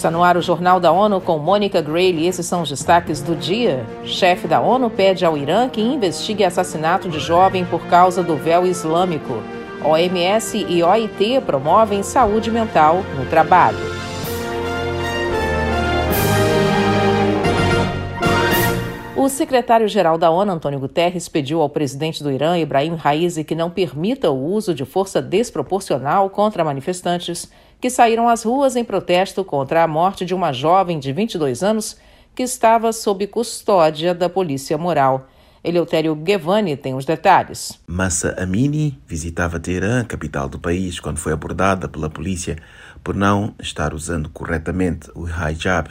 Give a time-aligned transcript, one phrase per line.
[0.00, 2.26] Está no ar o Jornal da ONU com Mônica Grayle.
[2.26, 3.84] Esses são os destaques do dia.
[4.02, 8.66] Chefe da ONU pede ao Irã que investigue assassinato de jovem por causa do véu
[8.66, 9.42] islâmico.
[9.84, 13.76] OMS e OIT promovem saúde mental no trabalho.
[19.14, 23.68] O secretário-geral da ONU, Antônio Guterres, pediu ao presidente do Irã, Ibrahim Raisi, que não
[23.68, 29.82] permita o uso de força desproporcional contra manifestantes que saíram às ruas em protesto contra
[29.82, 31.96] a morte de uma jovem de 22 anos
[32.34, 35.28] que estava sob custódia da Polícia Moral.
[35.62, 37.78] Eleutério Guevani tem os detalhes.
[37.86, 42.56] Massa Amini visitava Teherã, capital do país, quando foi abordada pela polícia
[43.04, 45.90] por não estar usando corretamente o hijab,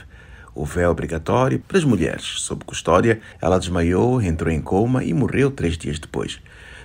[0.54, 2.40] o véu obrigatório para as mulheres.
[2.40, 6.40] Sob custódia, ela desmaiou, entrou em coma e morreu três dias depois.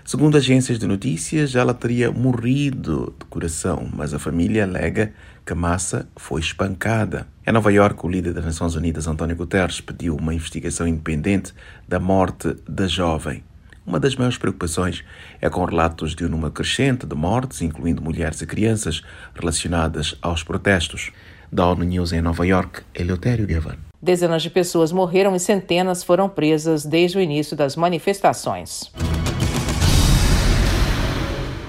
[0.08, 5.12] Segundo agências de notícias, ela teria morrido de coração, mas a família alega
[5.44, 7.26] que Massa foi espancada.
[7.46, 11.56] Em Nova York, o líder das Nações Unidas, António Guterres, pediu uma investigação independente
[11.88, 13.44] da morte da jovem.
[13.84, 15.04] Uma das maiores preocupações
[15.42, 19.02] é com relatos de um número crescente de mortes, incluindo mulheres e crianças,
[19.34, 21.12] relacionadas aos protestos.
[21.52, 23.78] Da ONU News em Nova York, Eleutério Gavan.
[24.00, 28.92] Dezenas de pessoas morreram e centenas foram presas desde o início das manifestações.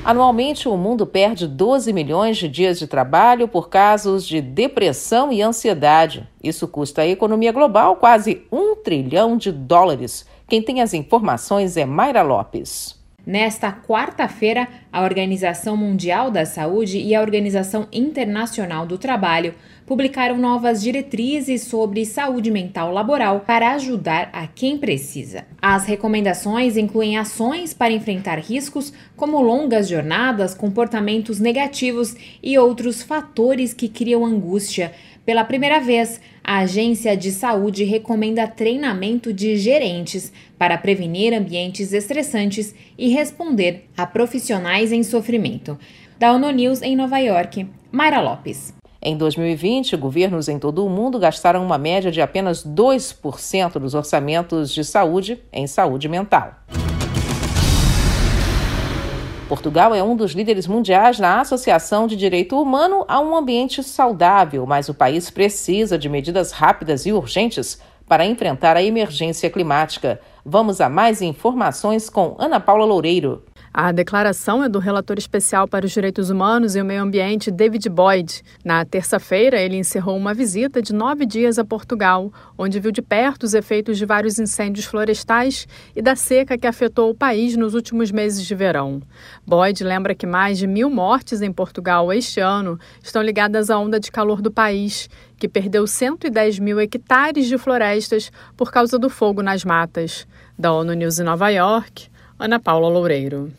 [0.07, 5.43] Anualmente, o mundo perde 12 milhões de dias de trabalho por casos de depressão e
[5.43, 6.29] ansiedade.
[6.41, 10.25] Isso custa à economia global quase um trilhão de dólares.
[10.47, 12.97] Quem tem as informações é Mayra Lopes.
[13.27, 19.53] Nesta quarta-feira, a Organização Mundial da Saúde e a Organização Internacional do Trabalho
[19.85, 25.45] publicaram novas diretrizes sobre saúde mental laboral para ajudar a quem precisa.
[25.61, 33.75] As recomendações incluem ações para enfrentar riscos como longas jornadas, comportamentos negativos e outros fatores
[33.75, 34.93] que criam angústia
[35.25, 42.73] pela primeira vez, a Agência de Saúde recomenda treinamento de gerentes para prevenir ambientes estressantes
[42.97, 45.77] e responder a profissionais em sofrimento.
[46.17, 48.73] Da ONU News em Nova York, Mayra Lopes.
[49.03, 54.73] Em 2020, governos em todo o mundo gastaram uma média de apenas 2% dos orçamentos
[54.73, 56.55] de saúde em saúde mental.
[59.49, 64.67] Portugal é um dos líderes mundiais na Associação de Direito Humano a um ambiente saudável,
[64.67, 70.21] mas o país precisa de medidas rápidas e urgentes para enfrentar a emergência climática.
[70.45, 73.45] Vamos a mais informações com Ana Paula Loureiro.
[73.79, 77.91] A declaração é do relator especial para os direitos humanos e o meio ambiente, David
[77.91, 78.43] Boyd.
[78.65, 83.43] Na terça-feira, ele encerrou uma visita de nove dias a Portugal, onde viu de perto
[83.43, 88.11] os efeitos de vários incêndios florestais e da seca que afetou o país nos últimos
[88.11, 89.03] meses de verão.
[89.47, 94.01] Boyd lembra que mais de mil mortes em Portugal este ano estão ligadas à onda
[94.01, 99.43] de calor do país, que perdeu 110 mil hectares de florestas por causa do fogo
[99.43, 100.27] nas matas.
[100.59, 103.53] Da ONU News em Nova York, Ana Paula Loureiro.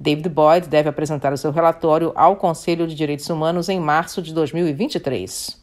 [0.00, 4.32] David Boyd deve apresentar o seu relatório ao Conselho de Direitos Humanos em março de
[4.32, 5.60] 2023.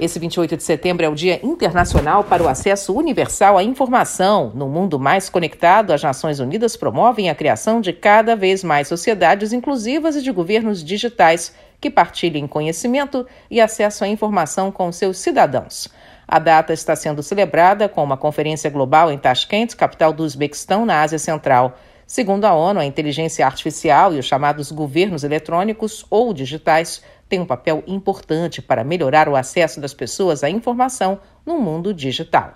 [0.00, 4.50] Esse 28 de setembro é o Dia Internacional para o Acesso Universal à Informação.
[4.52, 9.52] No mundo mais conectado, as Nações Unidas promovem a criação de cada vez mais sociedades
[9.52, 15.88] inclusivas e de governos digitais que partilhem conhecimento e acesso à informação com seus cidadãos.
[16.32, 21.02] A data está sendo celebrada com uma conferência global em Tashkent, capital do Uzbequistão, na
[21.02, 21.76] Ásia Central.
[22.06, 27.44] Segundo a ONU, a inteligência artificial e os chamados governos eletrônicos ou digitais têm um
[27.44, 32.54] papel importante para melhorar o acesso das pessoas à informação no mundo digital.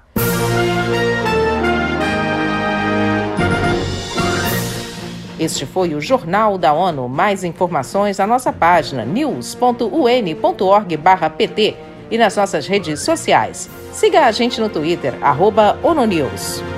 [5.38, 7.10] Este foi o Jornal da ONU.
[7.10, 13.68] Mais informações na nossa página news.un.org/pt e nas nossas redes sociais.
[13.92, 16.75] Siga a gente no Twitter, arroba ONUNews.